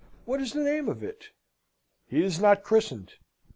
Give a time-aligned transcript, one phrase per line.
[0.25, 1.25] What is the name of it?"
[2.07, 3.13] "He is not christened.